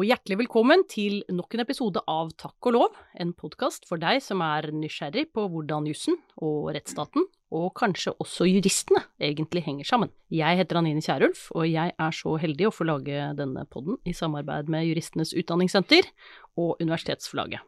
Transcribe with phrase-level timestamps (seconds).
[0.00, 4.22] Og hjertelig velkommen til nok en episode av Takk og lov, en podkast for deg
[4.24, 10.12] som er nysgjerrig på hvordan jussen og rettsstaten, og kanskje også juristene, egentlig henger sammen.
[10.32, 14.14] Jeg heter Anine Kierulf, og jeg er så heldig å få lage denne podden i
[14.16, 16.08] samarbeid med Juristenes Utdanningssenter
[16.56, 17.60] og Universitetsforlaget.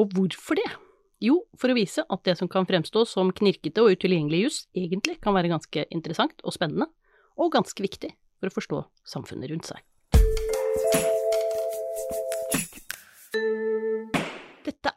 [0.00, 0.70] Og hvorfor det?
[1.20, 5.18] Jo, for å vise at det som kan fremstå som knirkete og utilgjengelig juss, egentlig
[5.20, 6.88] kan være ganske interessant og spennende,
[7.36, 9.84] og ganske viktig for å forstå samfunnet rundt seg.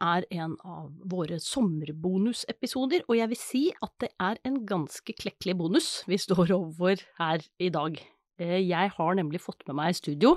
[0.02, 5.56] Er en av våre sommerbonusepisoder, og jeg vil si at det er en ganske klekkelig
[5.60, 8.00] bonus vi står over her i dag.
[8.42, 10.36] Eh, jeg har nemlig fått med meg i studio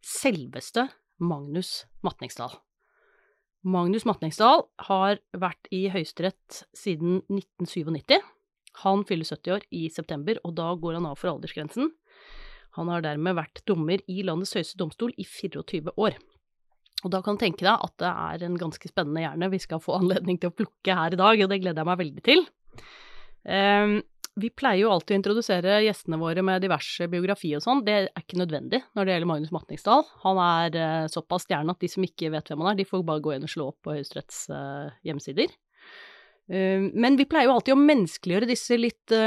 [0.00, 0.88] selveste
[1.20, 2.54] Magnus Matningsdal.
[3.60, 8.16] Magnus Matningsdal har vært i Høyesterett siden 1997.
[8.86, 11.90] Han fyller 70 år i september, og da går han av for aldersgrensen.
[12.78, 16.16] Han har dermed vært dommer i landets høyeste domstol i 24 år.
[17.04, 19.82] Og da kan du tenke deg at det er en ganske spennende hjerne vi skal
[19.82, 22.46] få anledning til å plukke her i dag, og det gleder jeg meg veldig til.
[23.44, 24.00] Um,
[24.40, 27.82] vi pleier jo alltid å introdusere gjestene våre med diverse biografi og sånn.
[27.86, 30.04] Det er ikke nødvendig når det gjelder Magnus Matningsdal.
[30.24, 33.04] Han er uh, såpass stjerne at de som ikke vet hvem han er, de får
[33.08, 35.52] bare gå inn og slå opp på Høyesteretts uh, hjemmesider.
[36.50, 39.18] Uh, men vi pleier jo alltid å menneskeliggjøre disse litt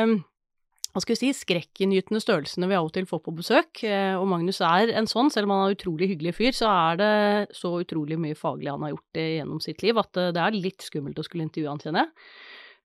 [0.93, 3.81] hva skal vi si, skrekkinngytende størrelsene vi av og til får på besøk.
[3.87, 6.69] Eh, og Magnus er en sånn, selv om han er en utrolig hyggelig fyr, så
[6.69, 7.13] er det
[7.57, 10.85] så utrolig mye faglig han har gjort gjennom sitt liv at eh, det er litt
[10.85, 12.13] skummelt å skulle intervjue han, kjenner jeg.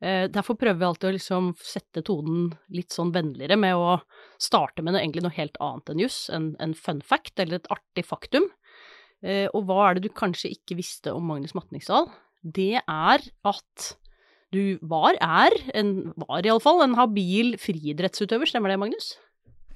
[0.08, 3.98] Eh, derfor prøver vi alltid å liksom sette tonen litt sånn vennligere med å
[4.40, 7.70] starte med noe, egentlig noe helt annet enn juss, en, en fun fact eller et
[7.76, 8.48] artig faktum.
[9.18, 12.04] Og hva er det du kanskje ikke visste om Magnus Matningsdal?
[12.46, 13.88] Det er at
[14.54, 19.12] du var, er, en, var iallfall, en habil friidrettsutøver, stemmer det, Magnus?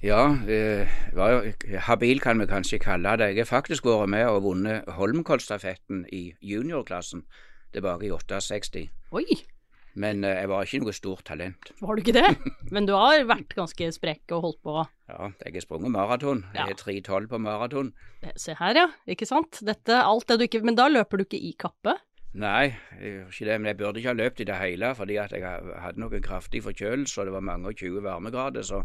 [0.03, 1.45] Ja, eh, var,
[1.87, 3.29] habil kan vi kanskje kalle det.
[3.35, 7.23] Jeg har faktisk vært med og vunnet Holmenkollstafetten i juniorklassen
[7.71, 8.87] tilbake i 68.
[9.15, 9.37] Oi!
[9.93, 11.71] Men eh, jeg var ikke noe stort talent.
[11.79, 12.33] Var du ikke det?
[12.73, 14.75] Men du har vært ganske sprekk og holdt på?
[15.11, 16.43] Ja, jeg har sprunget maraton.
[16.57, 17.93] Jeg er 3,12 på maraton.
[18.35, 18.87] Se her, ja.
[19.07, 19.61] Ikke sant.
[19.63, 21.95] Dette, alt det du ikke Men da løper du ikke i kappe?
[22.33, 23.57] Nei, jeg ikke det.
[23.59, 25.43] Men jeg burde ikke ha løpt i det hele, fordi at jeg
[25.83, 28.65] hadde noen kraftig forkjølelse, og det var mange og 20 varmegrader.
[28.65, 28.81] Så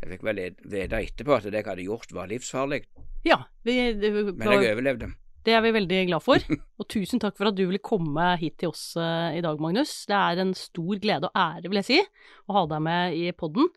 [0.00, 2.84] jeg fikk vel vite etterpå at det jeg hadde gjort, var livsfarlig.
[3.26, 5.10] Ja, vi, det, Men jeg overlevde.
[5.44, 6.40] Det er vi veldig glad for.
[6.80, 9.92] Og tusen takk for at du ville komme hit til oss uh, i dag, Magnus.
[10.08, 12.00] Det er en stor glede og ære, vil jeg si,
[12.48, 13.68] å ha deg med i podden.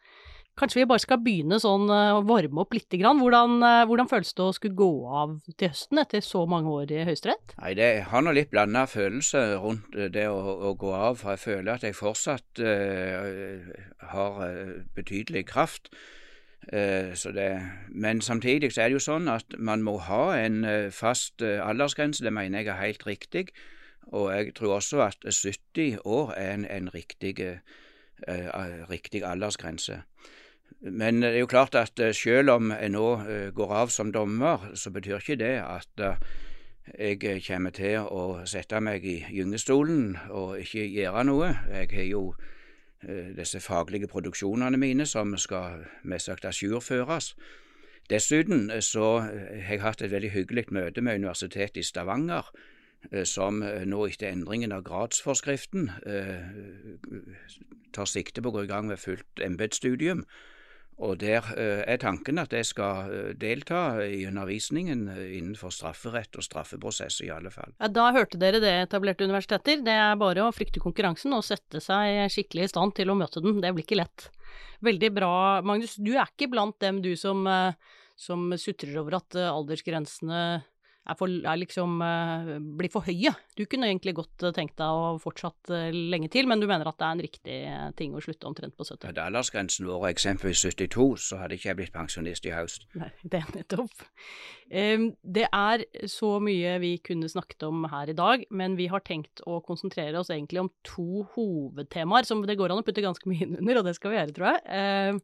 [0.58, 3.20] Kanskje vi bare skal begynne sånn eh, å varme opp lite grann.
[3.22, 6.94] Hvordan, eh, hvordan, føles det å skulle gå av til høsten etter så mange år
[6.96, 7.54] i Høyesterett?
[7.60, 11.20] Nei, det har nå litt blanda følelse rundt eh, det å, å, gå av.
[11.22, 13.68] For jeg føler at jeg fortsatt uh,
[14.14, 14.40] har
[14.98, 15.92] betydelig kraft.
[16.74, 17.52] Uh, det,
[17.94, 22.26] men samtidig så er det jo sånn at man må ha en fast aldersgrense.
[22.26, 23.52] Det mener jeg er helt riktig.
[24.10, 27.36] Og jeg tror også at 70 år er en, en riktig,
[28.90, 30.02] riktig aldersgrense.
[30.80, 34.12] Men det er jo klart at eh, selv om jeg nå eh, går av som
[34.14, 36.20] dommer, så betyr ikke det at eh,
[37.20, 41.50] jeg kommer til å sette meg i gyngestolen og ikke gjøre noe.
[41.74, 42.22] Jeg har jo
[43.36, 47.34] disse faglige produksjonene mine som skal mest sagt ajourføres.
[48.10, 52.48] Dessuten så har jeg hatt et veldig hyggelig møte med Universitetet i Stavanger,
[53.28, 55.92] som nå etter endringen av gradsforskriften
[57.94, 60.24] tar sikte på å gå i gang med fullt embetsstudium.
[60.98, 66.40] Og der eh, er tanken at jeg skal eh, delta i undervisningen eh, innenfor strafferett
[66.40, 67.76] og straffeprosess, i alle fall.
[67.78, 69.84] Ja, Da hørte dere det, etablerte universiteter.
[69.86, 73.44] Det er bare å frykte konkurransen og sette seg skikkelig i stand til å møte
[73.46, 73.62] den.
[73.62, 74.32] Det blir ikke lett.
[74.86, 75.36] Veldig bra,
[75.66, 76.00] Magnus.
[76.02, 77.46] Du er ikke blant dem du som,
[78.18, 80.42] som sutrer over at aldersgrensene
[81.08, 82.50] er, for, er liksom uh,
[82.80, 83.32] blir for høye.
[83.58, 86.90] Du kunne egentlig godt uh, tenkt deg å fortsatt uh, lenge til, men du mener
[86.90, 87.58] at det er en riktig
[88.00, 89.08] ting å slutte omtrent på 70?
[89.10, 92.88] Hadde aldersgrensen vært eksempelvis 72, så hadde ikke jeg blitt pensjonist i høst.
[93.00, 94.08] Nei, det er nettopp.
[94.68, 99.44] Det er så mye vi kunne snakket om her i dag, men vi har tenkt
[99.48, 103.48] å konsentrere oss egentlig om to hovedtemaer som det går an å putte ganske mye
[103.48, 105.22] inn under, og det skal vi gjøre, tror jeg.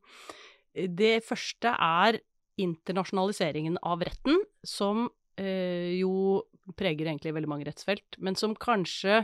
[0.95, 2.23] det første er
[2.61, 6.43] internasjonaliseringen av retten, som eh, jo
[6.79, 9.23] preger egentlig veldig mange rettsfelt, men som kanskje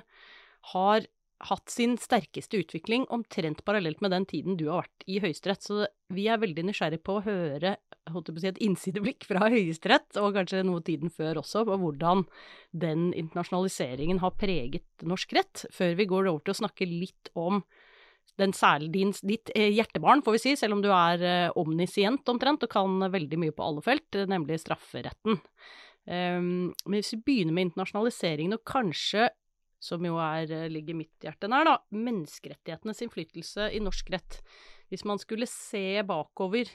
[0.74, 1.06] har
[1.48, 5.64] hatt sin sterkeste utvikling omtrent parallelt med den tiden du har vært i Høyesterett.
[5.64, 7.78] Så vi er veldig nysgjerrig på å høre
[8.14, 11.66] holdt jeg på å si, et innsideblikk fra Høyesterett, og kanskje noe tiden før også,
[11.68, 12.26] på hvordan
[12.72, 17.62] den internasjonaliseringen har preget norsk rett, før vi går over til å snakke litt om
[18.40, 22.30] den særlig din, ditt eh, hjertebarn, får vi si, selv om du er eh, omnisient
[22.32, 25.42] omtrent og kan veldig mye på alle felt, eh, nemlig strafferetten.
[26.10, 29.30] Um, men hvis vi begynner med internasjonaliseringen, og kanskje,
[29.80, 34.40] som jo er, ligger mitt hjerte nær, da, menneskerettighetenes innflytelse i norsk rett.
[34.90, 36.72] Hvis man skulle se bakover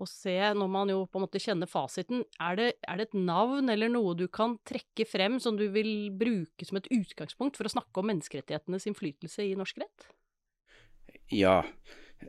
[0.00, 3.18] og se, når man jo på en måte kjenner fasiten, er det, er det, et
[3.20, 7.68] navn eller noe du kan trekke frem som du vil bruke som et utgangspunkt for
[7.68, 10.08] å snakke om menneskerettighetenes innflytelse i norsk rett?
[11.30, 11.60] Ja.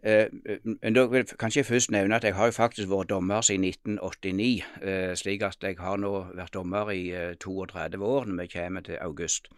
[0.04, 0.28] Eh,
[0.64, 3.68] men da vil kanskje jeg først nevne at jeg har jo faktisk vært dommer siden
[3.68, 4.64] 1989.
[4.82, 7.12] Eh, slik at jeg har nå vært dommer i
[7.44, 9.52] 32 eh, år når vi kommer til august.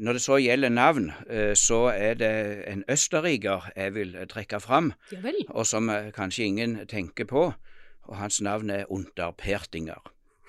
[0.00, 1.10] Når det så gjelder navn,
[1.54, 2.30] så er det
[2.64, 4.92] en østerriker jeg vil trekke fram,
[5.48, 7.52] og som kanskje ingen tenker på.
[8.08, 10.00] Og hans navn er Unter Pertinger.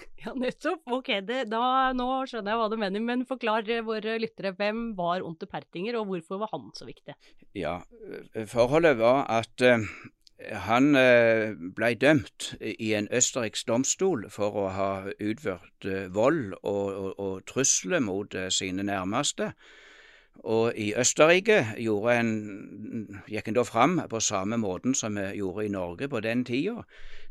[0.24, 0.84] Ja, nettopp.
[0.96, 3.04] Ok, det, da, nå skjønner jeg hva du mener.
[3.04, 7.16] Men forklar våre lyttere, hvem var Onte Pertinger, og hvorfor var han så viktig?
[7.58, 7.80] Ja,
[8.34, 9.84] eh, forholdet var at uh,
[10.68, 14.90] han uh, ble dømt i en østerriksk domstol for å ha
[15.20, 19.54] utført uh, vold og, og, og trusler mot sine nærmeste.
[20.44, 22.32] Og i Østerrike en,
[23.30, 26.84] gikk en da fram på samme måten som vi gjorde i Norge på den tida,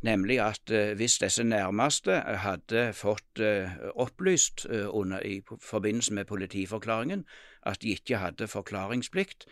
[0.03, 6.25] nemlig at uh, hvis disse nærmeste hadde fått uh, opplyst uh, under, i forbindelse med
[6.25, 7.27] politiforklaringen
[7.67, 9.47] at de ikke hadde forklaringsplikt,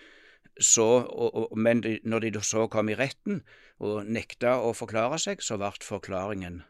[0.60, 3.42] så, og, og, men de, når de så kom i retten
[3.78, 6.62] og nekta å forklare seg, så ble forklaringen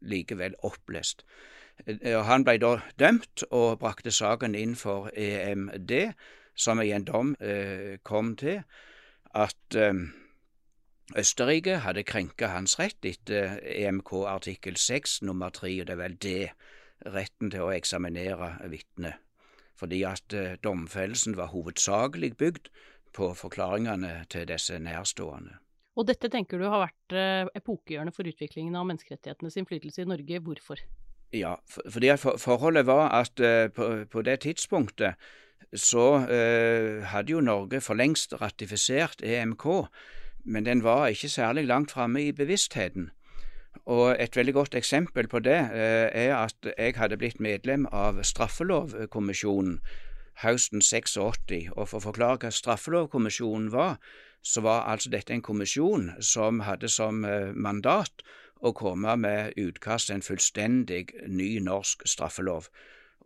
[0.00, 1.24] likevel opplest.
[1.86, 6.12] Eh, han ble da dømt og brakte saken inn for EMD,
[6.54, 8.62] som i en dom eh, kom til
[9.36, 10.02] at eh,
[11.18, 16.20] Østerrike hadde krenka hans rett etter EMK artikkel 6 nummer 3, og det er vel
[16.22, 16.52] det,
[17.00, 19.16] retten til å eksaminere vitner.
[19.80, 22.68] Fordi at domfellelsen var hovedsakelig bygd
[23.16, 25.56] på forklaringene til disse nærstående.
[25.96, 27.16] Og dette tenker du har vært
[27.56, 30.42] epokegjørende for utviklingen av menneskerettighetenes innflytelse i Norge.
[30.44, 30.84] Hvorfor?
[31.32, 35.14] Ja, for, fordi at for, forholdet var at uh, på, på, det tidspunktet
[35.74, 39.66] så uh, hadde jo Norge for lengst ratifisert EMK,
[40.44, 43.10] men den var ikke særlig langt framme i bevisstheten.
[43.86, 48.22] Og et veldig godt eksempel på det uh, er at jeg hadde blitt medlem av
[48.22, 49.78] Straffelovkommisjonen
[50.42, 54.00] høsten 86, og for å forklare hva Straffelovkommisjonen var,
[54.42, 58.24] så var altså dette en kommisjon som hadde som mandat
[58.60, 62.68] å komme med utkast til en fullstendig ny norsk straffelov.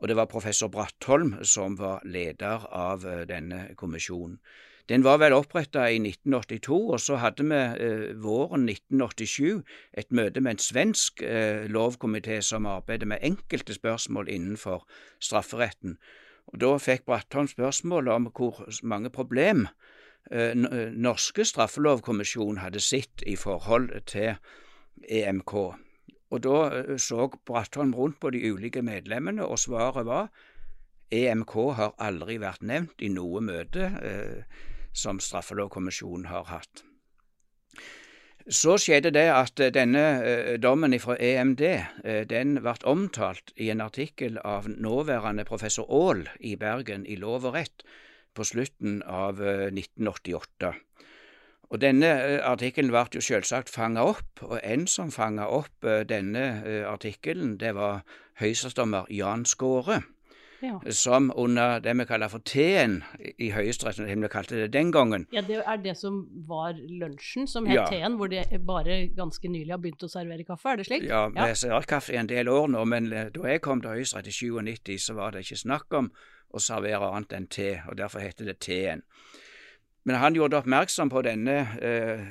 [0.00, 4.38] Og det var professor Brattholm som var leder av eh, denne kommisjonen.
[4.88, 9.62] Den var vel oppretta i 1982, og så hadde vi eh, våren 1987
[9.96, 14.84] et møte med en svensk eh, lovkomité som arbeider med enkelte spørsmål innenfor
[15.20, 15.96] strafferetten.
[16.52, 19.68] Og Da fikk Brattholm spørsmål om hvor mange problem
[20.30, 24.36] eh, eh norske straffelovkommisjon hadde sett i forhold til
[25.02, 25.54] EMK.
[26.30, 30.30] Og Da eh, så Brattholm rundt på de ulike medlemmene, og svaret var
[31.10, 34.42] EMK har aldri vært nevnt i noe møte eh,
[34.94, 36.84] som straffelovkommisjonen har hatt.
[38.44, 43.70] Så skjedde det at eh, denne eh, dommen fra EMD eh, den ble omtalt i
[43.72, 47.86] en artikkel av nåværende professor Aall i Bergen i Lov og rett
[48.36, 50.74] på slutten av 1988.
[51.72, 56.02] Og Denne eh, artikkelen ble jo selvsagt fanga opp, og en som fanga opp eh,
[56.08, 58.02] denne eh, artikkelen, det var
[58.40, 60.02] høyesterettsdommer Jan Skåre.
[60.64, 60.78] Ja.
[60.96, 65.26] Som under det vi kaller for T-en i Høyesterett, som vi kalte det den gangen.
[65.32, 67.84] Ja, Det er det som var lunsjen, som het ja.
[67.90, 71.04] T-en, hvor de bare ganske nylig har begynt å servere kaffe, er det slik?
[71.10, 71.54] Ja, vi ja.
[71.54, 74.96] serverer kaffe i en del år nå, men da jeg kom til Høyesterett i 97,
[75.04, 76.08] så var det ikke snakk om
[76.54, 79.04] å servere annet enn te, og derfor heter det T-en.
[80.04, 82.22] Men han gjorde oppmerksom på denne eh,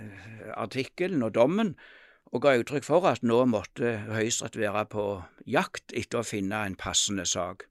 [0.54, 1.74] artikkelen og dommen,
[2.34, 5.06] og ga uttrykk for at nå måtte Høyesterett være på
[5.50, 7.68] jakt etter å finne en passende sak.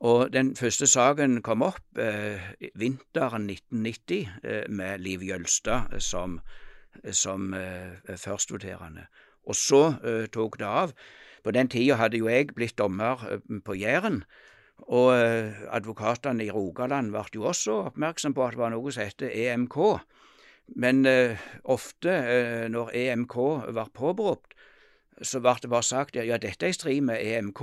[0.00, 2.40] Og Den første saken kom opp eh,
[2.80, 6.40] vinteren 1990 eh, med Liv Jølstad som,
[7.12, 9.06] som eh, førstvoterende.
[9.44, 10.96] Og så eh, tok det av.
[11.44, 14.22] På den tida hadde jo jeg blitt dommer eh, på Jæren,
[14.88, 19.06] og eh, advokatene i Rogaland ble jo også oppmerksom på at det var noe som
[19.06, 19.78] heter EMK.
[20.82, 21.38] Men eh,
[21.70, 23.36] ofte eh, når EMK
[23.76, 24.54] var påberopt,
[25.22, 27.62] så ble det bare sagt ja, dette er i strid med EMK.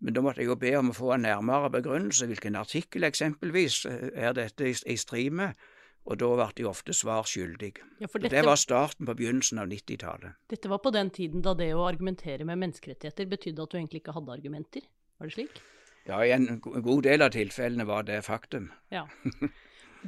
[0.00, 2.28] Men da måtte jeg jo be om å få en nærmere begrunnelse.
[2.30, 5.68] Hvilken artikkel eksempelvis eh, er dette i, i strid med?
[6.08, 7.74] Og da ble de ofte svar skyldig.
[8.00, 10.38] Ja, dette, det var starten på begynnelsen av 90-tallet.
[10.48, 14.00] Dette var på den tiden da det å argumentere med menneskerettigheter betydde at du egentlig
[14.00, 14.88] ikke hadde argumenter?
[15.20, 15.60] Var det slik?
[16.08, 18.70] Ja, i en god del av tilfellene var det faktum.
[18.92, 19.06] Ja.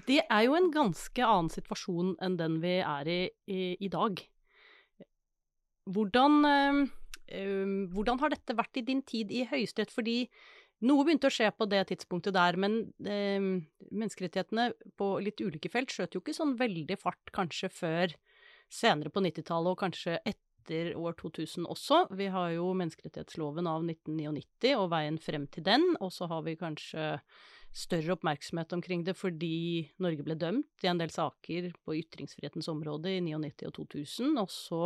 [0.09, 4.23] Det er jo en ganske annen situasjon enn den vi er i i, i dag.
[5.93, 9.93] Hvordan, øh, hvordan har dette vært i din tid i Høyesterett?
[9.93, 10.31] Fordi
[10.89, 15.93] noe begynte å skje på det tidspunktet der, men øh, menneskerettighetene på litt ulike felt
[15.93, 18.17] skjøt jo ikke sånn veldig fart kanskje før
[18.73, 20.41] senere på 90-tallet, og kanskje etter
[20.71, 22.07] år 2000 også.
[22.17, 26.59] Vi har jo menneskerettighetsloven av 1999 og veien frem til den, og så har vi
[26.61, 27.17] kanskje
[27.73, 33.15] større oppmerksomhet omkring det fordi Norge ble dømt i en del saker på ytringsfrihetens område
[33.15, 34.83] i 1999 og 2000, og så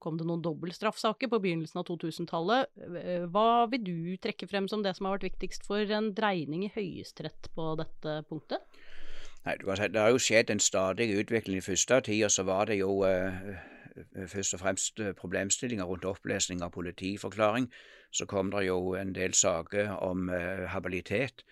[0.00, 2.70] kom det noen dobbeltstraffsaker på begynnelsen av 2000-tallet.
[3.02, 6.64] Eh, hva vil du trekke frem som det som har vært viktigst for en dreining
[6.64, 8.64] i Høyesterett på dette punktet?
[9.44, 11.58] Nei, Det har jo skjedd en stadig utvikling.
[11.58, 13.56] I første tida så var det jo uh,
[14.28, 17.70] først og fremst problemstillinger rundt opplesning av politiforklaring.
[18.10, 21.44] Så kom det jo en del saker om uh, habilitet.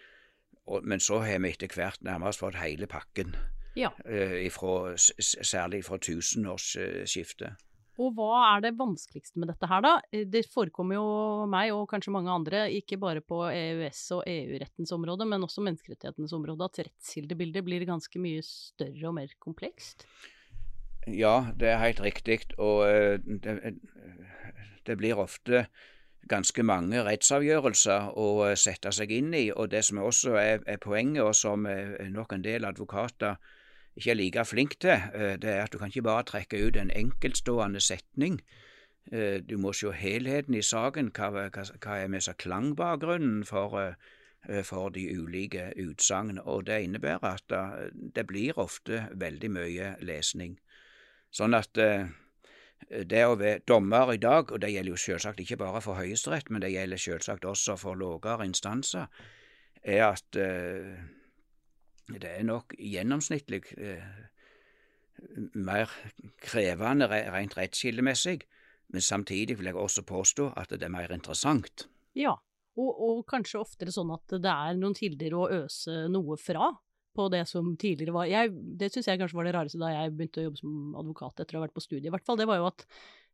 [0.82, 3.32] Men så har vi etter hvert nærmest fått hele pakken.
[3.78, 3.92] Ja.
[4.08, 7.68] Ifra, særlig fra tusenårsskiftet.
[7.98, 9.92] Og hva er det vanskeligste med dette her, da?
[10.30, 11.06] Det forekommer jo
[11.50, 16.34] meg, og kanskje mange andre, ikke bare på EØS- og EU-rettens område, men også menneskerettighetenes
[16.36, 20.06] område, at rettskildebildet blir ganske mye større og mer komplekst?
[21.14, 22.40] Ja, det er helt riktig.
[22.58, 22.88] Og
[23.24, 23.78] det,
[24.86, 25.66] det blir ofte
[26.28, 28.26] ganske mange rettsavgjørelser å
[28.58, 29.46] sette seg inn i.
[29.52, 33.38] Og det som også er, er poenget, og som nok en del advokater
[33.98, 35.00] ikke er like flink til,
[35.42, 38.38] det er at du kan ikke bare trekke ut en enkeltstående setning.
[39.48, 41.10] Du må se helheten i saken.
[41.16, 43.96] Hva, hva, hva er med seg klangbakgrunnen for,
[44.68, 46.38] for de ulike utsagn?
[46.44, 47.56] Og det innebærer at
[48.14, 50.58] det blir ofte veldig mye lesning.
[51.34, 55.82] Sånn at det å være dommer i dag, og det gjelder jo selvsagt ikke bare
[55.84, 59.10] for Høyesterett, men det gjelder selvsagt også for lavere instanser,
[59.82, 60.38] er at
[62.08, 64.04] det er nok gjennomsnittlig eh,
[65.58, 65.92] mer
[66.40, 68.40] krevende rent rettskildemessig,
[68.88, 71.88] men samtidig vil jeg også påstå at det er mer interessant.
[72.16, 72.38] Ja,
[72.78, 76.70] og, og kanskje oftere sånn at det er noen kilder å øse noe fra
[77.16, 80.12] på det som tidligere var jeg, Det syns jeg kanskje var det rareste da jeg
[80.16, 82.38] begynte å jobbe som advokat etter å ha vært på studiet, i hvert fall.
[82.40, 82.84] Det var jo at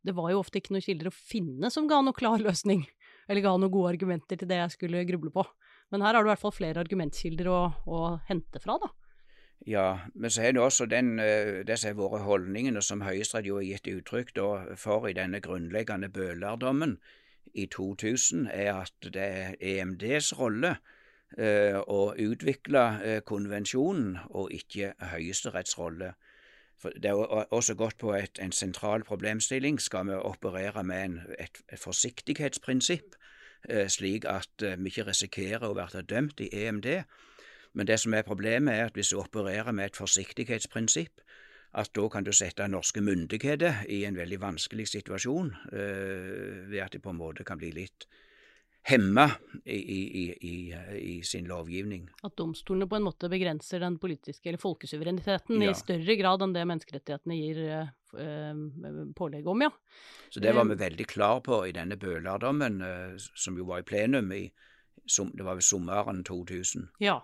[0.05, 2.85] det var jo ofte ikke noen kilder å finne som ga noe klar løsning,
[3.29, 5.45] eller ga noen gode argumenter til det jeg skulle gruble på.
[5.93, 8.91] Men her har du i hvert fall flere argumentkilder å, å hente fra, da.
[9.65, 13.57] Ja, men så er det også den, eh, det som våre holdningene som Høyesterett jo
[13.57, 14.35] har gitt uttrykk
[14.77, 16.97] for i denne grunnleggende bølardommen
[17.55, 20.75] i 2000, er at det er EMDs rolle
[21.37, 26.13] å utvikle eh, konvensjonen, og ikke Høyesteretts rolle.
[26.79, 29.79] For det er også gått på et, en sentral problemstilling.
[29.79, 33.15] Skal vi operere med en, et, et forsiktighetsprinsipp?
[33.69, 36.89] Eh, slik at eh, vi ikke risikerer å være dømt i EMD.
[37.73, 41.23] Men det som er problemet, er at hvis du opererer med et forsiktighetsprinsipp,
[41.75, 47.01] at da kan du sette norske myndigheter i en veldig vanskelig situasjon, ved at de
[47.03, 48.05] på en måte kan bli litt
[48.85, 49.25] hemma
[49.65, 50.55] i, i, i,
[50.99, 52.03] i, sin lovgivning.
[52.23, 55.71] At domstolene på en måte begrenser den politiske eller folkesuvereniteten ja.
[55.71, 59.71] i større grad enn det menneskerettighetene gir uh, pålegg om, ja.
[60.29, 62.77] Så det var vi veldig klar på i denne Bøhler-dommen,
[63.17, 64.45] som jo var i plenum i
[65.05, 66.87] det var ved sommeren 2000.
[66.99, 67.19] Ja.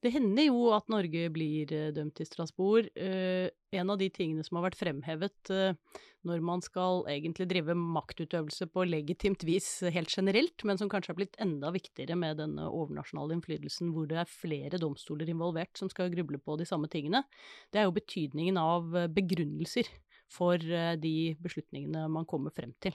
[0.00, 2.88] Det hender jo at Norge blir dømt i Strasbourg.
[2.96, 5.52] Uh, en av de tingene som har vært fremhevet
[6.26, 11.18] når man skal egentlig drive maktutøvelse på legitimt vis helt generelt, men som kanskje har
[11.20, 16.12] blitt enda viktigere med denne overnasjonale innflytelsen hvor det er flere domstoler involvert som skal
[16.12, 17.22] gruble på de samme tingene,
[17.72, 19.88] det er jo betydningen av begrunnelser
[20.30, 22.94] for eh, de beslutningene man kommer frem til.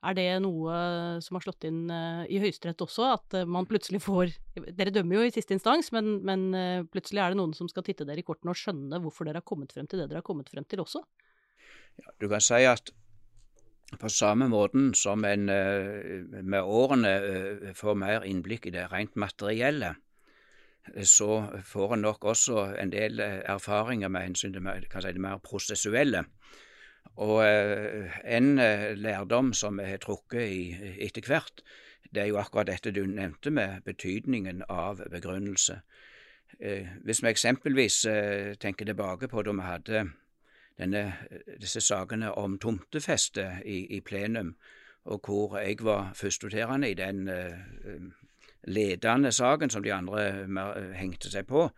[0.00, 0.76] Er det noe
[1.20, 5.18] som har slått inn uh, i Høyesterett også, at uh, man plutselig får Dere dømmer
[5.18, 8.22] jo i siste instans, men, men uh, plutselig er det noen som skal titte dere
[8.22, 10.64] i kortene og skjønne hvorfor dere har kommet frem til det dere har kommet frem
[10.64, 11.04] til også?
[12.00, 12.94] Ja, du kan si at
[13.98, 19.16] på samme måten som en eh, med årene eh, får mer innblikk i det rent
[19.16, 19.94] materielle,
[21.04, 25.42] så får en nok også en del eh, erfaringer med hensyn til si, det mer
[25.42, 26.24] prosessuelle.
[27.16, 27.42] Og
[28.24, 28.54] en
[28.96, 31.62] lærdom som vi har trukket etter hvert,
[32.14, 35.80] det er jo akkurat dette du nevnte med betydningen av begrunnelse.
[37.04, 38.00] Hvis vi eksempelvis
[38.60, 40.04] tenker tilbake på da vi hadde
[40.78, 41.04] denne,
[41.60, 44.56] disse sakene om tomtefeste i, i, plenum,
[45.04, 47.30] og hvor jeg var førstvoterende i den
[48.64, 51.68] ledende saken som de andre hengte seg på,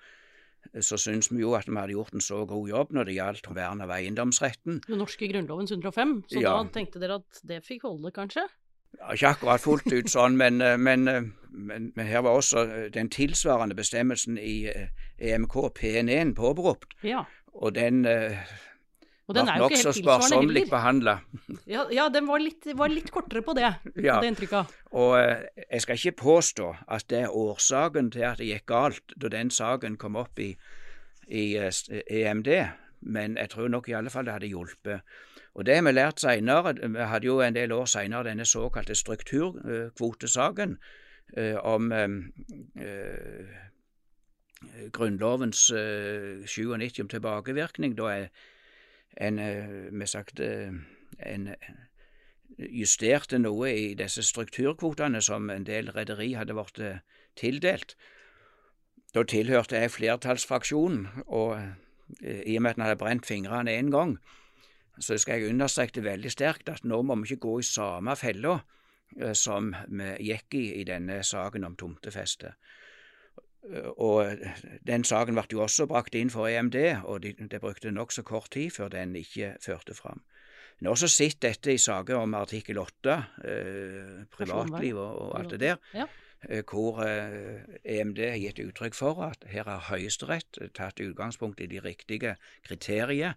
[0.81, 3.51] så syns vi jo at vi hadde gjort en så god jobb når det gjaldt
[3.53, 4.81] vern av eiendomsretten.
[4.87, 6.57] Den norske grunnlovens 105, så ja.
[6.57, 8.47] da tenkte dere at det fikk holde, kanskje?
[8.99, 11.05] Ja, ikke akkurat fullt ut sånn, men, men,
[11.49, 14.67] men, men her var også den tilsvarende bestemmelsen i
[15.21, 16.93] EMK P1 påberopt.
[17.05, 17.25] Ja.
[17.53, 18.05] Og den
[19.33, 21.25] og den er jo ikke helt tilsvarende heller.
[21.75, 23.71] Ja, ja den var litt, var litt kortere på det,
[24.09, 24.21] Ja.
[24.21, 24.77] det inntrykket.
[24.93, 29.17] Og eh, jeg skal ikke påstå at det er årsaken til at det gikk galt
[29.17, 30.53] da den saken kom opp i,
[31.29, 31.73] i eh,
[32.23, 32.53] EMD,
[33.01, 35.01] men jeg tror nok i alle fall det hadde hjulpet.
[35.55, 36.75] Og det har vi lært seinere.
[36.81, 40.79] Vi hadde jo en del år seinere denne såkalte strukturkvotesaken
[41.37, 42.09] eh, om eh,
[42.81, 43.59] eh,
[44.93, 47.97] Grunnlovens eh, 97 om tilbakevirkning.
[47.99, 48.29] Da er
[49.17, 50.73] en, eh, vi sagt, eh,
[51.19, 51.49] en
[52.59, 57.01] justerte noe i disse strukturkvotene som en del rederi hadde blitt eh,
[57.39, 57.97] tildelt.
[59.15, 63.91] Da tilhørte jeg flertallsfraksjonen, og eh, i og med at en hadde brent fingrene én
[63.93, 64.19] gang,
[65.01, 68.17] så skal jeg understreke det veldig sterkt at nå må vi ikke gå i samme
[68.17, 68.59] fella
[69.19, 72.55] eh, som vi gikk i i denne saken om tomtefeste.
[73.71, 74.27] Eh, Og
[74.87, 78.51] den saken ble jo også brakt inn for EMD, og de, det brukte nokså kort
[78.51, 80.23] tid før den ikke førte fram.
[80.81, 83.13] En har også sett dette i saker om artikkel 8,
[83.47, 86.07] eh, privatliv og, og alt det der, Ja.
[86.49, 91.67] eh, hvor eh, EMD har gitt uttrykk for at her har Høyesterett tatt utgangspunkt i
[91.71, 92.35] de riktige
[92.67, 93.37] kriterier.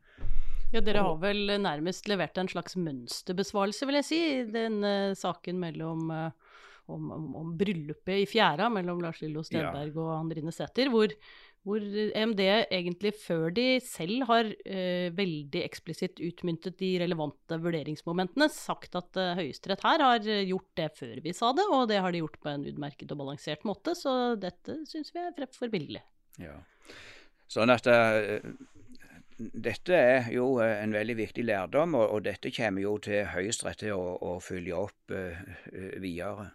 [0.74, 5.14] Ja, dere har vel nærmest levert en slags mønsterbesvarelse, vil jeg si, i den eh,
[5.16, 6.32] saken mellom eh,
[6.92, 11.14] om, om, om bryllupet i fjæra mellom Lars Lillo Stenberg og Andrine Sæther, hvor,
[11.66, 18.98] hvor EMD egentlig før de selv har eh, veldig eksplisitt utmyntet de relevante vurderingsmomentene, sagt
[19.00, 22.14] at eh, Høyesterett her har eh, gjort det før vi sa det, og det har
[22.14, 26.06] de gjort på en utmerket og balansert måte, så dette syns vi er frem- billig.
[26.42, 26.60] Ja.
[27.50, 28.42] Sånn at uh,
[29.38, 33.82] dette er jo eh, en veldig viktig lærdom, og, og dette kommer jo til Høyesterett
[33.84, 35.42] til å, å følge opp uh,
[35.74, 36.52] eh, videre.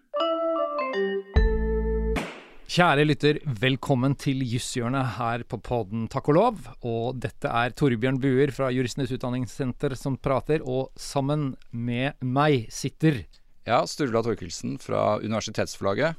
[2.70, 6.58] Kjære lytter, velkommen til Jusshjørnet her på podden Takk og lov.
[6.86, 13.24] Og dette er Torbjørn Buer fra Juristenes Utdanningssenter som prater, og sammen med meg sitter
[13.66, 16.14] Ja, Sturla Torkelsen fra Universitetsforlaget.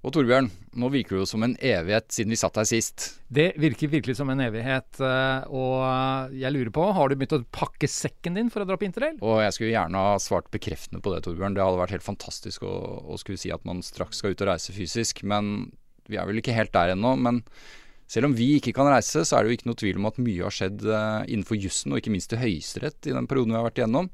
[0.00, 0.46] Og Torbjørn,
[0.80, 3.10] nå virker det jo som en evighet siden vi satt her sist.
[3.28, 7.42] Det virker virkelig som en evighet, eh, og jeg lurer på, har du begynt å
[7.52, 9.20] pakke sekken din for å dra på interrail?
[9.20, 11.60] Og jeg skulle gjerne ha svart bekreftende på det, Torbjørn.
[11.60, 12.72] Det hadde vært helt fantastisk å,
[13.04, 15.20] å skulle si at man straks skal ut og reise fysisk.
[15.28, 15.68] Men
[16.10, 17.14] vi er vel ikke helt der ennå.
[17.20, 17.40] Men
[18.10, 20.20] selv om vi ikke kan reise, så er det jo ikke noe tvil om at
[20.22, 23.60] mye har skjedd eh, innenfor jussen, og ikke minst til Høyesterett i den perioden vi
[23.60, 24.10] har vært igjennom.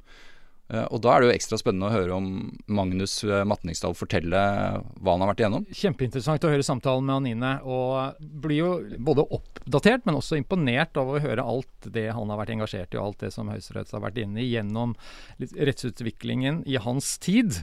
[0.66, 2.28] Eh, og da er det jo ekstra spennende å høre om
[2.74, 5.66] Magnus eh, Matningsdal fortelle hva han har vært igjennom.
[5.70, 11.12] Kjempeinteressant å høre samtalen med Anine, og blir jo både oppdatert, men også imponert av
[11.12, 14.02] å høre alt det han har vært engasjert i, og alt det som Høyesterett har
[14.04, 14.96] vært inne i gjennom
[15.38, 17.62] rettsutviklingen i hans tid.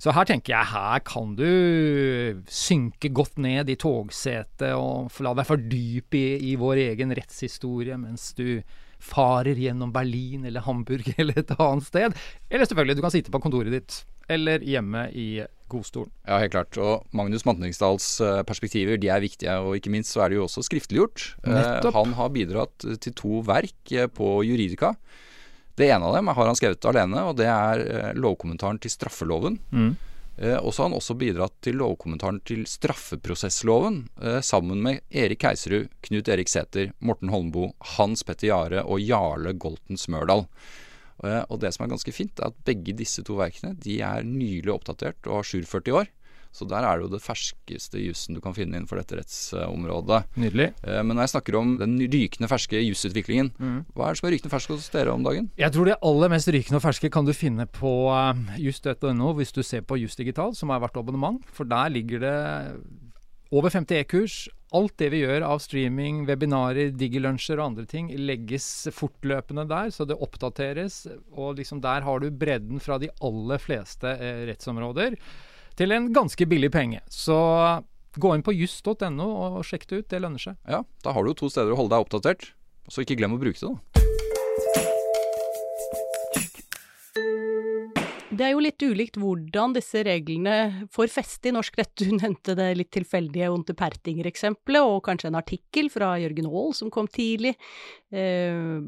[0.00, 5.48] Så her tenker jeg, her kan du synke godt ned i togsetet og la deg
[5.48, 8.62] fordype i, i vår egen rettshistorie mens du
[9.00, 12.16] farer gjennom Berlin eller Hamburg eller et annet sted.
[12.48, 16.10] Eller selvfølgelig, du kan sitte på kontoret ditt eller hjemme i godstolen.
[16.22, 16.78] Ja, helt klart.
[16.78, 20.46] Og Magnus Matningsdals eh, perspektiver de er viktige, og ikke minst så er det jo
[20.46, 21.24] også skriftliggjort.
[21.42, 21.96] Eh, Nettopp.
[21.98, 24.94] Han har bidratt til to verk eh, på Juridika.
[25.76, 29.58] Det ene av dem har han skrevet alene, og det er eh, lovkommentaren til straffeloven.
[30.40, 35.40] Eh, Og så har han også bidratt til lovkommentaren til straffeprosessloven, eh, sammen med Erik
[35.44, 40.46] Keiserud, Knut Erik Sæther, Morten Holmboe, Hans Petter Jare og Jarle Golten Smørdal.
[41.24, 44.22] Eh, Og det som er ganske fint, er at begge disse to verkene de er
[44.24, 46.08] nylig oppdatert og har 47 år.
[46.52, 50.24] Så der er det jo det ferskeste jussen du kan finne innenfor dette rettsområdet.
[50.40, 50.70] Nydelig.
[50.82, 53.52] Eh, Men når jeg snakker om den rykende ferske jussutviklingen,
[53.94, 55.50] hva er det som er rykende fersk hos dere om dagen?
[55.60, 59.54] Jeg tror det aller mest rykende og ferske kan du finne på eh, just.no hvis
[59.54, 61.38] du ser på Just Digital, som er vært abonnement.
[61.54, 62.36] For der ligger det
[63.50, 64.34] over 50 e-kurs.
[64.72, 70.06] Alt det vi gjør av streaming, webinarer, digilunsjer og andre ting, legges fortløpende der, så
[70.06, 71.00] det oppdateres.
[71.34, 75.16] Og liksom der har du bredden fra de aller fleste eh, rettsområder
[75.80, 77.00] til en ganske billig penge.
[77.08, 77.36] Så
[78.20, 80.58] gå inn på just.no og sjekk det ut, det lønner seg.
[80.68, 82.50] Ja, da har du jo to steder å holde deg oppdatert.
[82.90, 84.00] Så ikke glem å bruke det, da.
[88.40, 91.92] Det er jo litt ulikt hvordan disse reglene får feste i norsk rett.
[92.00, 96.92] Du nevnte det litt tilfeldige Onte Pertinger-eksempelet, og kanskje en artikkel fra Jørgen Aall som
[96.94, 97.56] kom tidlig.
[98.12, 98.80] Eh,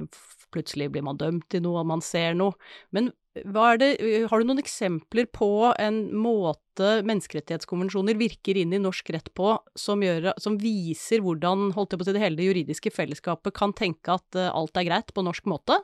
[0.52, 2.56] plutselig blir man dømt til noe, og man ser noe.
[2.96, 3.88] Men det,
[4.28, 10.02] har du noen eksempler på en måte menneskerettighetskonvensjoner virker inn i norsk rett på, som,
[10.04, 14.76] gjør, som viser hvordan si, det hele det juridiske fellesskapet kan tenke at eh, alt
[14.76, 15.78] er greit på norsk måte?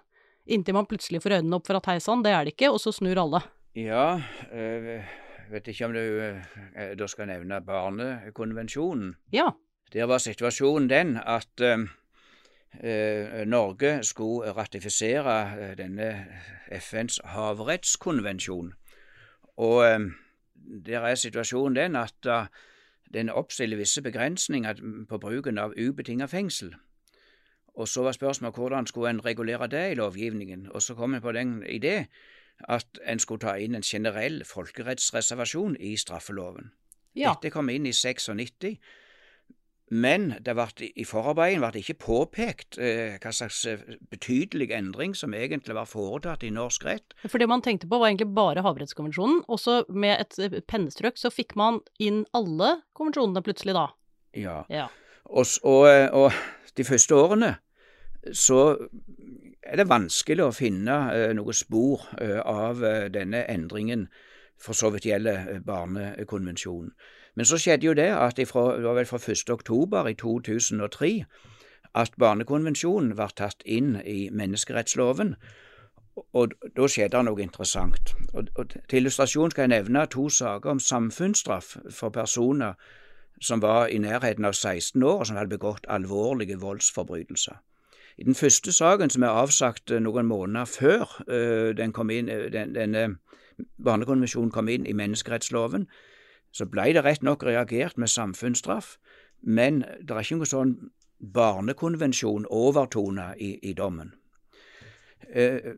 [0.48, 2.80] Inntil man plutselig får øynene opp for at hei sann, det er det ikke, og
[2.80, 3.40] så snur alle.
[3.76, 4.18] Ja,
[4.52, 5.02] jeg
[5.52, 6.04] vet ikke om du
[6.98, 9.14] da skal nevne Barnekonvensjonen.
[9.32, 9.50] Ja.
[9.92, 11.52] Der var situasjonen den at
[13.48, 16.26] Norge skulle ratifisere denne
[16.80, 18.74] FNs havrettskonvensjon.
[19.56, 20.00] Og eh,
[20.84, 22.28] der er situasjonen den at
[23.14, 24.74] den oppstiller visse begrensninger
[25.08, 26.74] på bruken av ubetinget fengsel.
[27.78, 31.20] Og så var spørsmålet hvordan skulle en regulere det i lovgivningen, og så kom en
[31.20, 32.04] på den idé
[32.68, 36.72] at en skulle ta inn en generell folkerettsreservasjon i straffeloven.
[37.14, 37.32] Ja.
[37.34, 38.78] Dette kom inn i 96,
[39.90, 43.80] men det ble, i forarbeiden ble det ikke påpekt eh, hva slags eh,
[44.12, 47.16] betydelig endring som egentlig var foretatt i norsk rett.
[47.24, 51.20] For det man tenkte på var egentlig bare havrettskonvensjonen, og så med et eh, pennestrøk
[51.20, 53.88] så fikk man inn alle konvensjonene plutselig da.
[54.36, 54.62] Ja.
[54.72, 54.88] Ja.
[55.28, 56.32] Og, og, eh, og
[56.76, 57.54] de første årene
[58.32, 58.60] så
[59.62, 64.08] er det vanskelig å finne eh, noe spor eh, av denne endringen,
[64.58, 66.90] for så vidt gjelder Barnekonvensjonen.
[67.38, 69.50] Men så skjedde jo det at ifra, det var vel fra 1.
[69.54, 71.10] oktober i 2003
[71.94, 75.36] at Barnekonvensjonen var tatt inn i menneskerettsloven.
[76.34, 78.10] Og da skjedde det noe interessant.
[78.32, 82.74] Og, og Til illustrasjon skal jeg nevne to saker om samfunnsstraff for personer
[83.40, 87.62] som var i nærheten av 16 år, og som hadde begått alvorlige voldsforbrytelser.
[88.18, 92.50] I den første saken, som er avsagt eh, noen måneder før eh, den inn, eh,
[92.50, 93.04] den, denne
[93.78, 95.86] barnekonvensjonen kom inn i menneskerettsloven,
[96.52, 98.98] så ble det rett nok reagert med samfunnsstraff,
[99.42, 104.14] men det er ikke noen sånn barnekonvensjon-overtone i, i dommen.
[105.34, 105.74] Eh,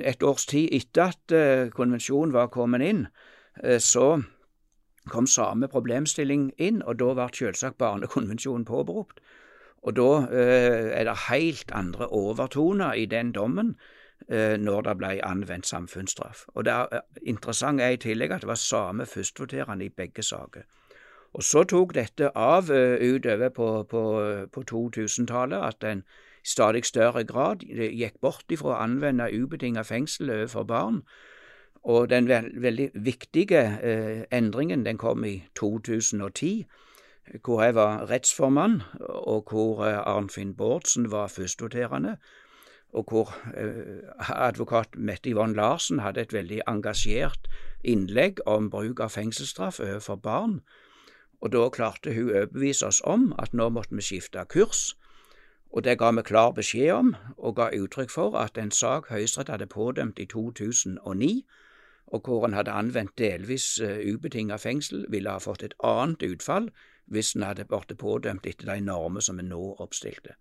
[0.00, 3.06] Et års tid etter at eh, konvensjonen var kommet inn,
[3.62, 4.22] eh, så
[5.10, 9.20] kom samme problemstilling inn, og da ble selvsagt Barnekonvensjonen påberopt.
[9.84, 13.76] Og da er det helt andre overtoner i den dommen
[14.28, 16.46] når det ble anvendt samfunnsstraff.
[16.56, 20.64] Og det er, interessant er i tillegg at det var samme førstvoterende i begge saker.
[21.34, 24.02] Og så tok dette av eh, utover på, på,
[24.52, 26.04] på 2000-tallet, at en
[26.44, 31.02] i stadig større grad gikk bort ifra å anvende ubetinget fengsel overfor barn.
[31.84, 36.64] Og den veldig viktige eh, endringen den kom i 2010,
[37.44, 42.16] hvor jeg var rettsformann, og hvor eh, Arnfinn Bårdsen var førstvoterende,
[42.94, 47.48] og hvor eh, advokat Mette Yvonne Larsen hadde et veldig engasjert
[47.82, 50.60] innlegg om bruk av fengselsstraff overfor barn.
[51.42, 54.94] Og da klarte hun å overbevise oss om at nå måtte vi skifte kurs.
[55.74, 59.50] Og det ga vi klar beskjed om, og ga uttrykk for at en sak Høyesterett
[59.50, 61.42] hadde pådømt i 2009,
[62.14, 66.70] og hvor en hadde anvendt delvis uh, ubetinget fengsel, ville ha fått et annet utfall
[67.10, 70.38] hvis en hadde blitt pådømt etter de normer som en nå oppstilte.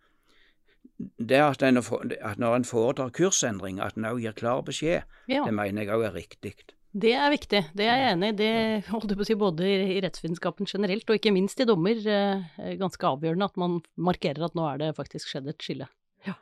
[1.18, 5.44] Det at, en, at når en foretar kursendring, at en òg gir klar beskjed, Ja.
[5.44, 6.54] det mener jeg òg er riktig.
[6.94, 8.36] Det er viktig, det er jeg enig i.
[8.38, 11.98] Det holdt jeg på å si både i rettsvitenskapen generelt, og ikke minst i dommer.
[12.06, 15.88] eh, Ganske avgjørende at man markerer at nå er det faktisk skjedd et skille.
[16.28, 16.36] Ja.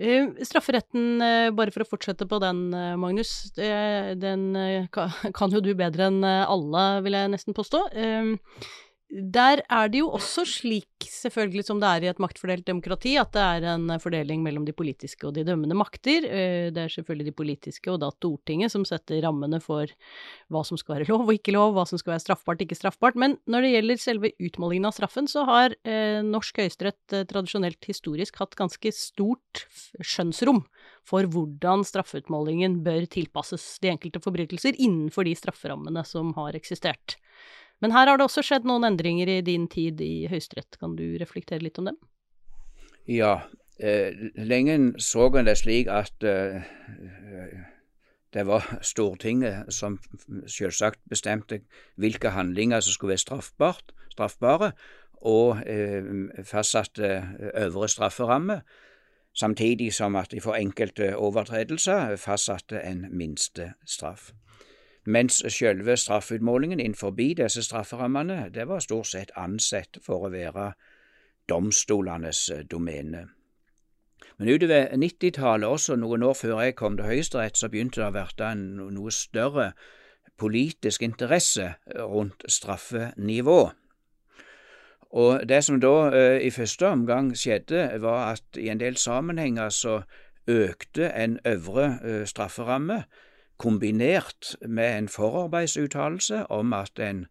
[0.00, 3.50] Eh, Strafferetten, eh, bare for å fortsette på den, Magnus.
[3.54, 7.84] Den kan jo du bedre enn alle, vil jeg nesten påstå.
[9.06, 13.30] Der er det jo også slik, selvfølgelig som det er i et maktfordelt demokrati, at
[13.36, 16.26] det er en eh, fordeling mellom de politiske og de dømmende makter.
[16.26, 19.86] Eh, Det er selvfølgelig de politiske og da Stortinget som setter rammene for
[20.50, 22.80] hva som skal være lov og ikke lov, hva som skal være straffbart og ikke
[22.80, 23.14] straffbart.
[23.14, 28.42] Men når det gjelder selve utmålingen av straffen, så har eh, norsk høyesterett tradisjonelt historisk
[28.42, 29.68] hatt ganske stort
[30.02, 30.64] skjønnsrom
[31.06, 37.20] for hvordan straffeutmålingen bør tilpasses de enkelte forbrytelser innenfor de strafferammene som har eksistert.
[37.84, 40.78] Men her har det også skjedd noen endringer i din tid i Høyesterett.
[40.80, 41.98] Kan du reflektere litt om dem?
[43.06, 43.42] Ja,
[43.78, 46.64] eh, lenge så en det slik at eh,
[48.34, 49.98] det var Stortinget som
[50.46, 51.60] selvsagt bestemte
[51.96, 53.82] hvilke handlinger som skulle være
[54.16, 54.72] straffbare,
[55.26, 56.04] og eh,
[56.44, 57.12] fastsatte
[57.54, 58.60] øvre strafferamme,
[59.36, 64.32] samtidig som at de for enkelte overtredelser fastsatte en minste straff.
[65.06, 70.72] Mens selve straffutmålingen innenfor disse strafferammene, det var stort sett ansett for å være
[71.48, 73.28] domstolenes domene.
[74.38, 78.14] Men utover 90-tallet, også noen år før jeg kom til Høyesterett, så begynte det å
[78.16, 78.66] bli en
[78.96, 79.72] noe større
[80.36, 83.60] politisk interesse rundt straffenivå.
[85.16, 89.70] Og det som da eh, i første omgang skjedde, var at i en del sammenhenger
[89.72, 90.00] så
[90.50, 93.04] økte en øvre eh, strafferamme
[93.56, 97.26] kombinert med en forarbeidsuttalelse om at en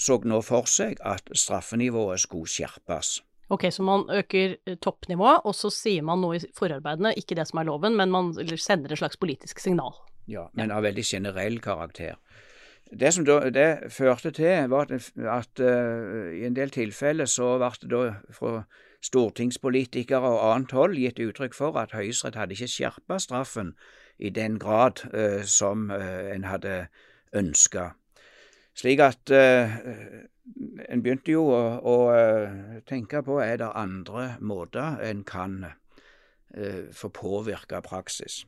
[0.00, 3.18] så nå for seg at straffenivået skulle skjerpes.
[3.50, 7.48] Ok, så man øker eh, toppnivået, og så sier man noe i forarbeidene, ikke det
[7.50, 9.96] som er loven, men man sender et slags politisk signal.
[10.30, 12.20] Ja, men av veldig generell karakter.
[12.90, 17.56] Det som da, det førte til, var at, at uh, i en del tilfeller så
[17.58, 18.62] ble det da fra
[19.04, 23.74] stortingspolitikere og annet hold gitt uttrykk for at Høyesterett hadde ikke skjerpa straffen
[24.20, 26.86] i den grad uh, som uh, en hadde
[27.32, 27.90] ønska.
[28.74, 31.96] Slik at en begynte jo å, å,
[32.88, 35.66] tenke på er det andre måter en kan
[36.96, 38.40] få påvirka praksis.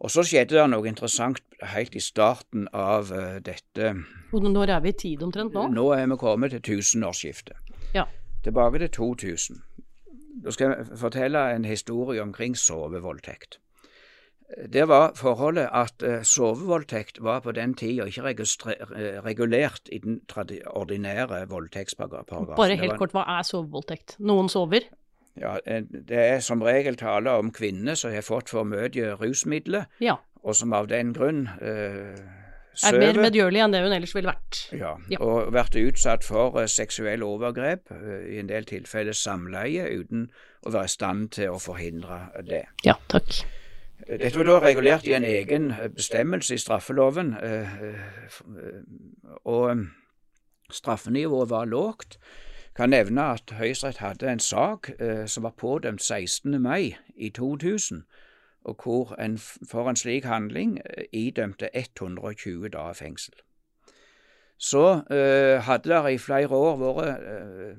[0.00, 1.38] Og så skjedde det noe interessant
[1.76, 3.12] helt i starten av
[3.44, 3.92] dette.
[4.32, 5.68] Og når er vi i tid omtrent nå?
[5.70, 7.76] Nå er vi kommet til tusenårsskiftet.
[7.94, 8.08] Ja.
[8.42, 9.62] Tilbake til 2000.
[10.44, 13.60] Da skal jeg fortelle en historie omkring sovevoldtekt.
[14.72, 18.34] Det var forholdet at uh, sovevoldtekt var på den tida ikke
[19.24, 20.20] regulert i den
[20.66, 22.52] ordinære voldtektsparagrafen.
[22.56, 24.18] Bare helt kort, hva er sovevoldtekt?
[24.20, 24.90] Noen sover?
[25.40, 25.56] Ja,
[25.88, 30.18] Det er som regel tale om kvinner som har fått for mye rusmidler, ja.
[30.42, 32.18] og som av den grunn eh,
[32.74, 32.98] søver.
[32.98, 34.60] Er mer medgjørlig enn det hun ellers ville vært.
[34.76, 35.20] Ja, ja.
[35.24, 40.28] og vært utsatt for eh, seksuelle overgrep, uh, i en del tilfeller samleie, uten
[40.66, 42.66] å være i stand til å forhindre det.
[42.84, 43.40] Ja, takk.
[44.08, 47.34] Dette var da regulert i en egen bestemmelse i straffeloven,
[49.44, 49.84] og
[50.70, 52.18] straffenivået var lågt
[52.74, 56.62] kan nevne at Høyesterett hadde en sak eh, som var pådømt 16.
[56.62, 58.04] mai i 2000,
[58.64, 59.38] og hvor en
[59.70, 63.34] for en slik handling eh, idømte 120 dager fengsel.
[64.58, 67.76] Så eh, hadde det i flere år vært eh,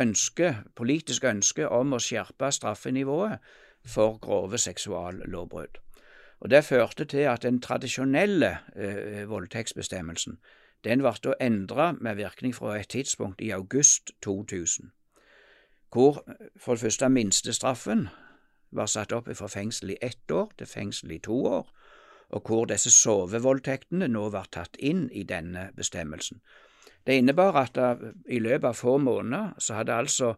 [0.00, 3.38] ønske, politisk ønske om å skjerpe straffenivået
[3.86, 5.78] for grove seksuallovbrudd.
[6.40, 10.38] Og Det førte til at den tradisjonelle eh, voldtektsbestemmelsen
[10.84, 14.90] den ble endret med virkning fra et tidspunkt i august 2000,
[15.92, 16.24] hvor
[16.56, 18.08] for det første minstestraffen
[18.70, 21.70] var satt opp fra fengsel i ett år til fengsel i to år,
[22.28, 26.40] og hvor disse sovevoldtektene nå var tatt inn i denne bestemmelsen.
[27.06, 27.78] Det innebar at
[28.28, 30.34] i løpet av få måneder så hadde altså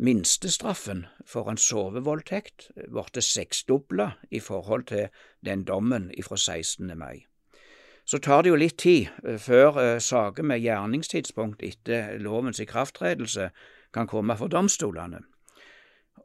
[0.00, 5.08] minstestraffen for en sovevoldtekt ble seksdobla i forhold til
[5.44, 6.98] den dommen fra 16.
[6.98, 7.26] mai.
[8.04, 13.50] Så tar det jo litt tid eh, før uh, saker med gjerningstidspunkt etter lovens ikrafttredelse
[13.94, 15.20] kan komme for domstolene.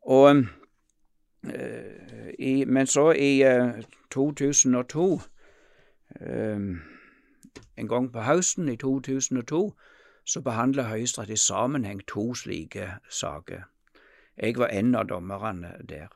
[0.02, 0.46] Og,
[1.46, 5.22] uh, i, men så i uh, 2002,
[7.78, 9.74] en gang på høsten i 2002,
[10.26, 13.64] så behandla Høyesterett i sammenheng to slike saker.
[14.38, 16.08] Jeg var en av dommerne der.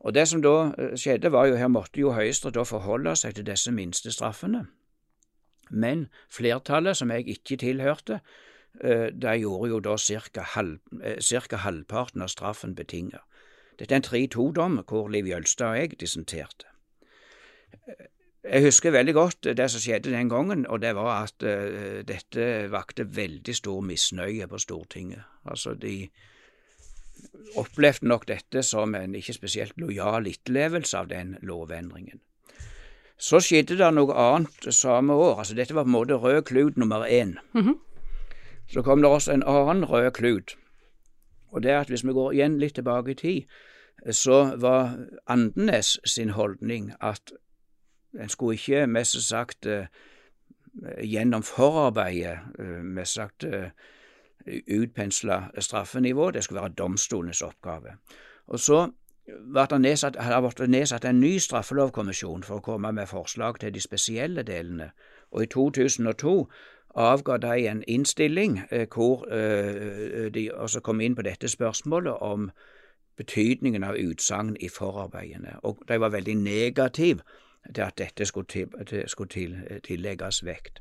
[0.00, 3.72] Og Det som da skjedde, var jo her måtte jo Høyesterett forholde seg til disse
[3.72, 4.66] minstestraffene.
[5.70, 8.20] Men flertallet, som jeg ikke tilhørte,
[8.80, 10.42] eh, de gjorde jo da ca.
[10.42, 13.20] Halv, eh, halvparten av straffen betinget.
[13.78, 16.66] Dette er en 3-2-dom hvor Liv Jølstad og jeg dissenterte.
[18.44, 22.68] Jeg husker veldig godt det som skjedde den gangen, og det var at uh, dette
[22.72, 25.24] vakte veldig stor misnøye på Stortinget.
[25.48, 26.08] Altså, de
[27.56, 32.20] opplevde nok dette som en ikke spesielt lojal etterlevelse av den lovendringen.
[33.16, 35.38] Så skjedde det noe annet samme år.
[35.38, 37.38] altså Dette var på en måte rød klut nummer én.
[37.52, 37.78] Mm -hmm.
[38.68, 40.56] Så kom det også en annen rød klut.
[41.48, 43.42] Og det er at hvis vi går igjen litt tilbake i tid,
[44.10, 47.32] så var Andenes sin holdning at
[48.20, 49.86] en skulle ikke mest sagt uh,
[51.02, 53.44] gjennom forarbeidet uh, mest sagt
[54.68, 55.64] utpensle straffenivået.
[55.64, 57.96] straffenivå, det skulle være domstolenes oppgave.
[58.46, 58.90] Og så
[59.26, 63.80] ble det nedsatt, blitt nedsatt en ny straffelovkommisjon for å komme med forslag til de
[63.80, 64.90] spesielle delene,
[65.30, 66.34] og i 2002
[66.94, 72.50] avga de en innstilling eh, hvor eh, de også kom inn på dette spørsmålet om
[73.16, 77.22] betydningen av utsagn i forarbeidene, og de var veldig negative
[77.68, 80.80] at dette skulle, til, skulle til, tillegges vekt.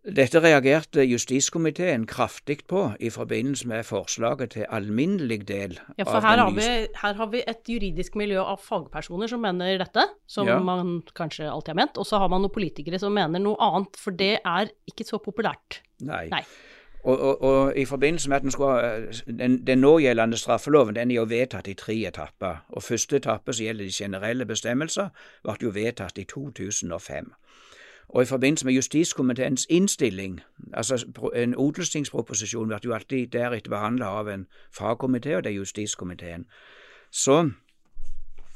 [0.00, 6.40] Dette reagerte justiskomiteen kraftig på i forbindelse med forslaget til alminnelig del ja, for her
[6.40, 6.68] har, vi,
[7.02, 10.56] her har vi et juridisk miljø av fagpersoner som mener dette, som ja.
[10.56, 14.00] man kanskje alltid har ment, og så har man noen politikere som mener noe annet,
[14.00, 15.82] for det er ikke så populært.
[16.00, 16.30] Nei.
[16.32, 16.44] Nei.
[17.02, 21.14] Og, og, og, i forbindelse med at den, skulle, den, den någjeldende straffeloven den er
[21.14, 22.56] jo vedtatt i tre etapper.
[22.68, 25.08] og Første etappe, som gjelder de generelle bestemmelser,
[25.42, 27.32] ble jo vedtatt i 2005.
[28.08, 30.40] Og i forbindelse med justiskomiteens innstilling,
[30.72, 34.46] altså en odelstingsproposisjon ble jo alltid deretter behandla av en
[34.78, 36.46] fagkomité, og det er justiskomiteen,
[37.10, 37.50] så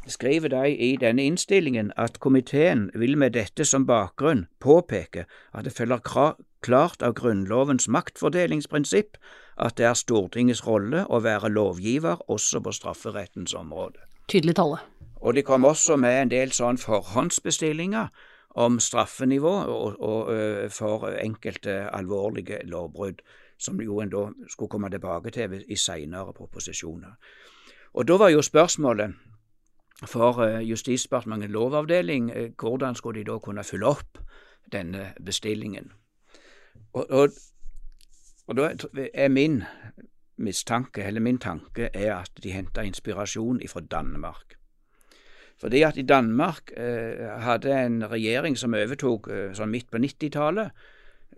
[0.07, 5.73] skriver de i denne innstillingen at komiteen vil med dette som bakgrunn påpeke at det
[5.73, 6.03] følger
[6.64, 9.18] klart av Grunnlovens maktfordelingsprinsipp
[9.61, 14.00] at det er Stortingets rolle å være lovgiver også på strafferettens område.
[14.29, 14.81] Tydelig tale.
[15.20, 18.09] Og de kom også med en del sånn forhåndsbestillinger
[18.64, 20.33] om straffenivå og, og,
[20.70, 23.22] for enkelte alvorlige lovbrudd,
[23.59, 27.16] som jo en da skulle komme tilbake til i senere proposisjoner.
[27.94, 29.14] Og Da var jo spørsmålet
[30.07, 34.18] for Justisdepartementet lovavdeling hvordan skulle de da kunne fylle opp
[34.72, 35.92] denne bestillingen.
[36.95, 37.29] Og, og,
[38.47, 38.71] og da
[39.15, 39.63] er min
[40.37, 44.55] mistanke, eller min tanke, er at de henta inspirasjon fra Danmark.
[45.61, 50.71] Fordi at i Danmark eh, hadde en regjering som overtok eh, sånn midt på 90-tallet,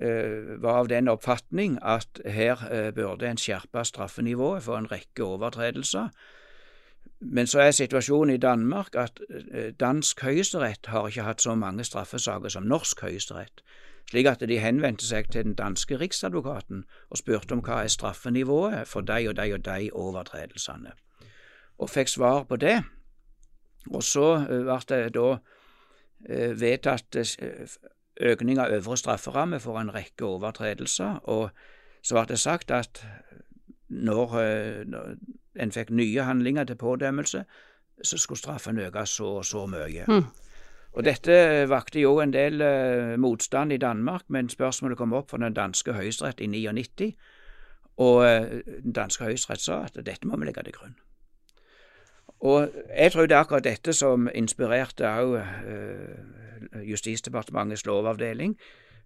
[0.00, 5.24] eh, var av den oppfatning at her eh, burde en skjerpe straffenivået for en rekke
[5.24, 6.08] overtredelser.
[7.20, 11.84] Men så er situasjonen i Danmark at eh, dansk høyesterett har ikke hatt så mange
[11.84, 13.62] straffesaker som norsk høyesterett
[14.10, 18.86] slik at de henvendte seg til den danske riksadvokaten og spurte om hva er straffenivået
[18.88, 20.92] for de og de og de overtredelsene,
[21.78, 22.82] og fikk svar på det.
[23.90, 25.26] Og så eh, ble det da
[26.28, 27.76] eh, vedtatt eh,
[28.20, 31.50] økning av øvre strafferamme for en rekke overtredelser, og
[32.02, 33.04] så ble det sagt at
[33.88, 34.32] når,
[35.62, 37.44] en fikk nye handlinger til pådømmelse,
[38.02, 40.04] så skulle straffen økes så og så mye.
[40.08, 40.24] Mm.
[40.96, 45.36] Og Dette vakte jo en del eh, motstand i Danmark, men spørsmålet kom opp for
[45.36, 47.10] den danske høyesterett i 99,
[47.96, 50.96] og eh, den danske høyesterett sa at dette må vi legge til grunn.
[52.40, 58.56] Og Jeg tror det er akkurat dette som inspirerte også eh, Justisdepartementets lovavdeling,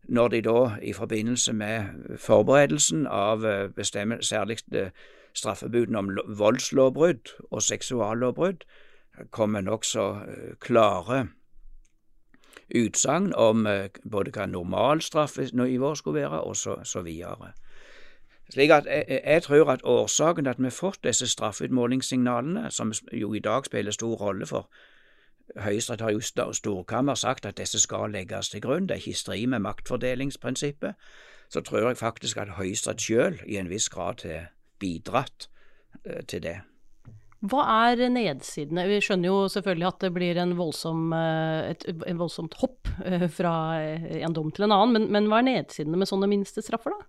[0.09, 1.85] når de da i forbindelse med
[2.19, 3.85] forberedelsen av eh,
[4.21, 4.91] særlig eh,
[5.35, 8.65] straffebudene om voldslovbrudd og seksuallovbrudd
[9.31, 11.27] kom med nokså eh, klare
[12.75, 17.53] utsagn om eh, både hva normalstraffenivå skulle være, og så, så videre.
[18.51, 22.93] Slik at jeg, jeg, tror at årsaken til at vi har fått disse straffeutmålingssignalene, som
[23.13, 24.71] jo i dag spiller stor rolle for
[25.57, 29.19] Høyesterett har jo Storkammer sagt at disse skal legges til grunn, det er ikke i
[29.19, 30.95] strid med maktfordelingsprinsippet,
[31.51, 35.51] så tror jeg faktisk at Høyesterett sjøl i en viss grad har bidratt
[36.05, 36.61] eh, til det.
[37.41, 38.85] Hva er nedsidene?
[38.91, 43.55] Vi skjønner jo selvfølgelig at det blir voldsom, et, et en voldsomt hopp eh, fra
[43.81, 47.09] en dom til en annen, men, men hva er nedsidene med sånne minstestraffer, da?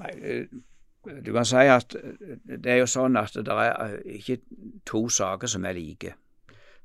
[0.00, 0.46] Nei, eh,
[1.04, 1.92] du kan si at
[2.48, 4.38] det er jo sånn at det er ikke
[4.88, 6.14] to saker som er like.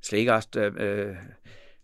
[0.04, 1.16] Slik at uh,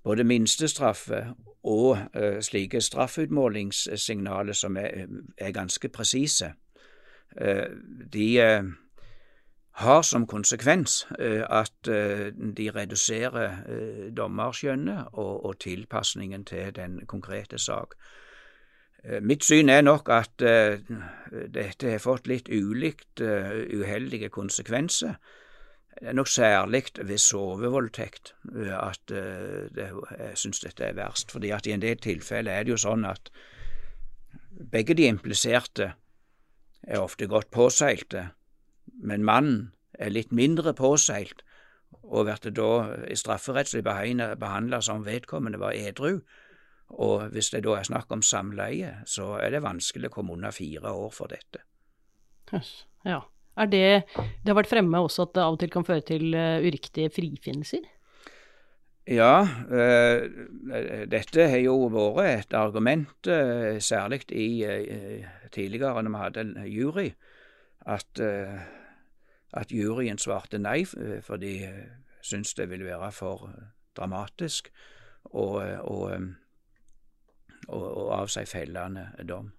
[0.05, 1.23] både minstestraffe
[1.65, 5.07] og uh, slike straffutmålingssignaler som er,
[5.39, 6.53] er ganske presise,
[7.41, 7.69] uh,
[8.13, 8.29] de
[9.77, 17.03] har som konsekvens eh, at eh, de reduserer eh, dommerskjønnet og, og tilpasningen til den
[17.07, 17.95] konkrete sak.
[19.23, 20.43] Mitt syn er nok at
[21.55, 25.13] dette har fått litt ulikt uheldige konsekvenser.
[25.93, 28.33] Det er nok særlig ved sovevoldtekt
[28.75, 31.31] at jeg syns dette er verst.
[31.31, 33.31] fordi at i en del tilfeller er det jo sånn at
[34.75, 35.93] begge de impliserte
[36.83, 38.27] er ofte godt påseilte,
[39.03, 41.43] men mannen er litt mindre påseilt
[42.07, 42.71] og blir da
[43.19, 46.21] strafferettslig behandla som vedkommende var edru.
[46.95, 50.55] Og hvis det da er snakk om samleie, så er det vanskelig å komme under
[50.55, 51.65] fire år for dette.
[53.07, 53.25] Ja.
[53.57, 56.35] Er det Det har vært fremme også at det av og til kan føre til
[56.37, 57.87] uh, uriktige frifinnelser?
[59.09, 64.61] Ja, uh, dette har jo vært et argument, uh, særlig i
[65.51, 67.09] tidligere når vi hadde en jury,
[67.87, 68.21] at
[69.53, 71.85] at juryen svarte nei, eh, for de eh,
[72.23, 74.71] syntes det ville være for eh, dramatisk
[75.33, 75.47] å,
[77.67, 79.51] avsi fellende dom.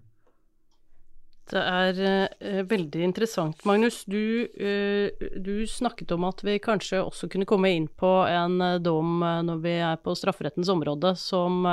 [1.47, 4.01] Det er eh, veldig interessant, Magnus.
[4.05, 8.79] Du, eh, du, snakket om at vi kanskje også kunne komme inn på en eh,
[8.83, 11.63] dom når vi er på strafferettens område, som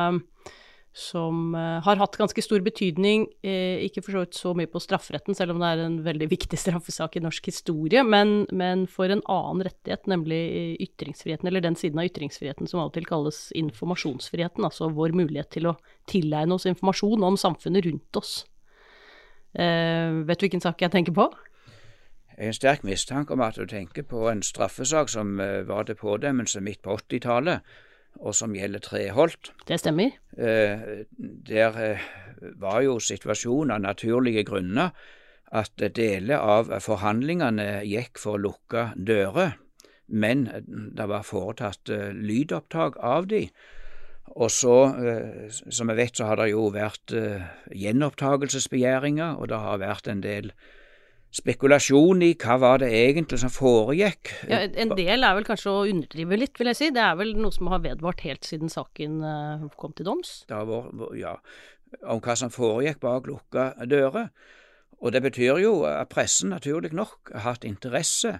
[0.94, 4.78] som uh, har hatt ganske stor betydning, eh, ikke for så vidt så mye på
[4.78, 9.10] strafferetten, selv om det er en veldig viktig straffesak i norsk historie, men, men, for
[9.10, 10.38] en annen rettighet, nemlig
[10.84, 15.50] ytringsfriheten, eller den siden av ytringsfriheten som av og til kalles informasjonsfriheten, altså vår mulighet
[15.56, 15.74] til å
[16.10, 18.36] tilegne oss informasjon om samfunnet rundt oss.
[19.58, 21.26] Uh, vet du hvilken sak jeg tenker på?
[22.36, 25.98] Jeg har en sterk mistanke om at du tenker på en straffesak som var til
[25.98, 27.66] pådømmelse midt på 80-tallet
[28.20, 29.52] og som gjelder Treholt.
[29.68, 30.14] Det stemmer.
[30.36, 32.06] Eh, der eh,
[32.60, 34.94] var jo situasjonen av naturlige grunner
[35.54, 39.54] at deler av forhandlingene gikk for lukka dører,
[40.08, 40.48] men
[40.96, 43.46] det var foretatt eh, lydopptak av de.
[44.34, 44.74] Og så,
[45.68, 47.12] som vi vet, så har det jo vært
[47.70, 50.48] gjenopptakelsesbegjæringer, og det har vært en del
[51.34, 54.30] spekulasjon i hva var det egentlig som foregikk.
[54.50, 56.90] Ja, en del er vel kanskje å underdrive litt, vil jeg si.
[56.94, 60.36] Det er vel noe som har vedvart helt siden saken uh, kom til doms?
[60.50, 61.34] Det har ja,
[62.06, 64.30] om hva som foregikk bak lukka dører.
[65.02, 68.38] Og det betyr jo at pressen naturlig nok har hatt interesse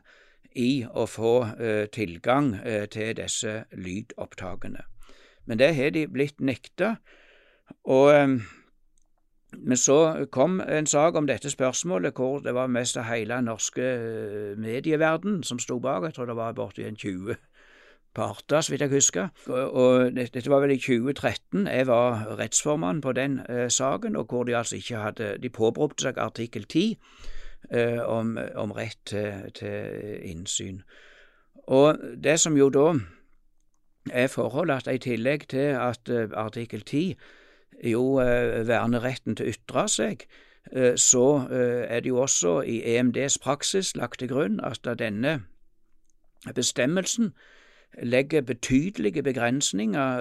[0.54, 4.86] i å få uh, tilgang uh, til disse lydopptakene.
[5.50, 6.94] Men det har de blitt nekta.
[7.90, 8.38] Og um,
[9.58, 13.82] men så kom en sak om dette spørsmålet hvor det var mest av hele norske
[13.82, 16.04] eh, medieverden som sto bak.
[16.04, 17.36] Jeg tror det var borti en 20
[18.14, 19.28] parter, så vidt jeg husker.
[19.48, 21.66] Og, dette var vel i 2013.
[21.66, 26.02] Jeg var rettsformann på den eh, saken, og hvor de altså ikke hadde De påberopte
[26.02, 26.98] seg artikkel 10
[27.70, 30.82] eh, om, om, rett til, til, innsyn.
[31.66, 32.92] Og det som jo da
[34.12, 37.16] er forholdet at i tillegg til at eh, artikkel 10
[37.82, 40.26] jo eh, verner retten til å ytre seg,
[40.72, 45.40] eh, så eh, er det jo også i EMDs praksis lagt til grunn at denne
[46.54, 47.32] bestemmelsen
[48.02, 50.18] legger betydelige begrensninger,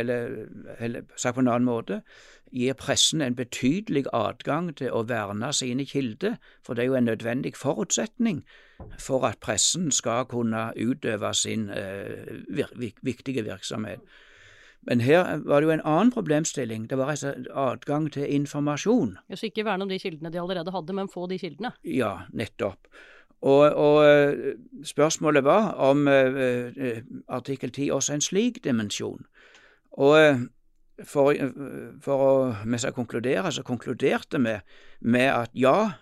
[0.00, 0.46] eller,
[0.78, 1.98] eller sagt på en annen måte,
[2.50, 7.10] gir pressen en betydelig adgang til å verne sine kilder, for det er jo en
[7.10, 8.42] nødvendig forutsetning
[8.98, 12.72] for at pressen skal kunne utøve sin eh, vir
[13.02, 14.00] viktige virksomhet.
[14.88, 16.88] Men her var det jo en annen problemstilling.
[16.88, 19.18] Det var altså adgang til informasjon.
[19.28, 21.72] Ja, Så ikke verne om de kildene de allerede hadde, men få de kildene?
[21.84, 22.88] Ja, nettopp.
[23.40, 29.24] Og, og eh, spørsmålet var om uh, artikkel 10 også en slik dimensjon.
[29.92, 30.48] Og
[31.04, 31.32] for,
[32.04, 32.32] for å
[32.68, 34.58] mens jeg konkludere, så konkluderte vi
[35.00, 35.92] med at ja,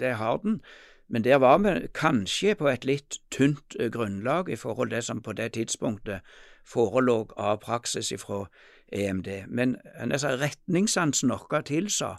[0.00, 0.60] det har den.
[1.08, 5.22] Men der var vi kanskje på et litt tynt grunnlag i forhold til det som
[5.22, 6.22] på det tidspunktet
[6.64, 8.46] forelå av praksis fra
[8.92, 9.28] EMD.
[9.48, 12.16] Men retningssansen vår tilsa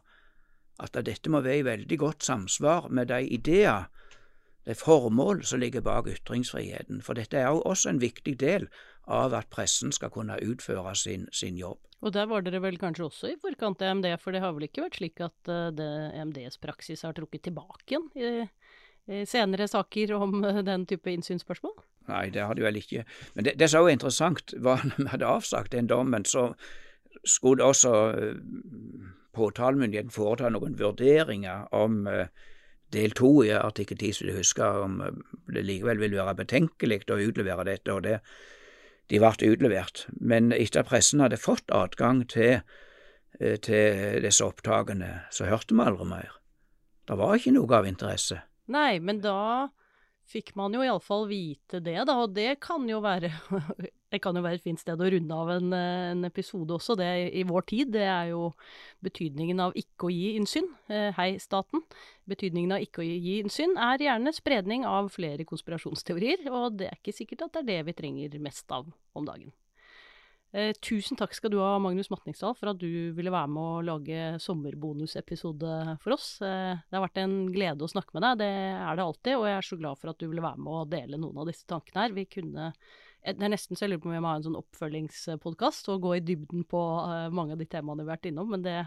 [0.82, 3.90] at dette må være i veldig godt samsvar med de ideer,
[4.64, 7.02] det formål som ligger bak ytringsfriheten.
[7.04, 8.70] For dette er også en viktig del
[9.12, 11.82] av at pressen skal kunne utføre sin, sin jobb.
[12.04, 14.66] Og der var dere vel kanskje også i forkant av EMD, for det har vel
[14.68, 18.32] ikke vært slik at EMDs praksis har trukket tilbake igjen i
[19.28, 21.76] senere saker om uh, den type innsynsspørsmål?
[22.10, 23.06] Nei, det har de vel ikke.
[23.36, 26.52] Men det, det som var interessant, var når vi hadde avsagt den dommen, så
[27.26, 32.04] skulle også uh, påtalemyndigheten foreta noen vurderinger om
[32.94, 35.00] del to i artikkel 10, så de husker om
[35.50, 37.94] det likevel ville være betenkelig å utlevere dette.
[37.94, 38.20] og det
[39.12, 40.06] de ble utlevert.
[40.20, 42.62] Men etter at pressen hadde fått adgang til,
[43.66, 46.38] til disse opptakene, så hørte vi aldri mer.
[47.08, 48.40] Det var ikke noe av interesse.
[48.72, 49.70] Nei, men da
[50.30, 52.16] fikk man jo iallfall vite det, da.
[52.24, 53.34] Og det kan jo være
[54.14, 57.08] Det kan jo være et fint sted å runde av en, en, episode også, det
[57.34, 57.90] i vår tid.
[57.96, 58.52] Det er jo
[59.02, 60.68] betydningen av ikke å gi innsyn.
[60.86, 61.82] Eh, hei, staten.
[62.30, 67.02] Betydningen av ikke å gi innsyn er gjerne spredning av flere konspirasjonsteorier, og det er
[67.02, 68.86] ikke sikkert at det er det vi trenger mest av
[69.18, 69.50] om dagen.
[70.54, 73.86] Eh, tusen takk skal du ha, Magnus Matningsdal, for at du ville være med å
[73.88, 76.28] lage sommerbonusepisode for oss.
[76.46, 79.48] Eh, det har vært en glede å snakke med deg, det er det alltid, og
[79.50, 81.66] jeg er så glad for at du ville være med å dele noen av disse
[81.66, 82.14] tankene her.
[82.14, 82.70] Vi kunne
[83.24, 86.02] det er nesten så jeg lurer på om vi må ha en sånn oppfølgingspodkast og
[86.04, 86.80] gå i dybden på
[87.32, 88.82] mange av de temaene vi har vært innom, men det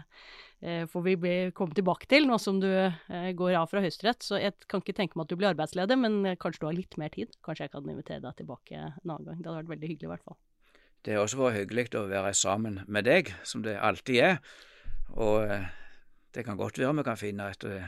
[0.93, 2.69] får vi komme tilbake til nå som du
[3.41, 4.21] går av fra Høyesterett.
[4.21, 6.99] Så jeg kan ikke tenke meg at du blir arbeidsledig, men kanskje du har litt
[7.01, 7.33] mer tid.
[7.41, 9.41] Kanskje jeg kan invitere deg tilbake en annen gang.
[9.41, 10.37] Det hadde vært veldig hyggelig i hvert fall.
[11.05, 14.41] Det har også vært hyggelig å være sammen med deg, som det alltid er.
[15.15, 15.69] Og eh,
[16.35, 17.87] det kan godt være vi kan finne et eh,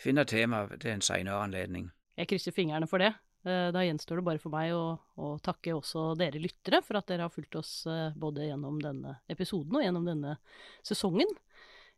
[0.00, 1.90] finne tema til en senere anledning.
[2.18, 3.12] Jeg krysser fingrene for det.
[3.44, 7.10] Eh, da gjenstår det bare for meg å, å, takke også dere lyttere for at
[7.10, 7.74] dere har fulgt oss
[8.16, 10.38] både gjennom denne episoden og gjennom denne
[10.86, 11.28] sesongen.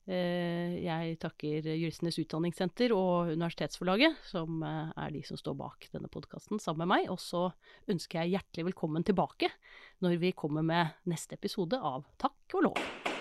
[0.07, 6.11] Eh, jeg takker Juristenes Utdanningssenter og Universitetsforlaget, som eh, er de som står bak denne
[6.13, 7.11] podkasten sammen med meg.
[7.11, 7.49] Og så
[7.91, 9.51] ønsker jeg hjertelig velkommen tilbake
[10.05, 13.16] når vi kommer med neste episode av Takk og lov.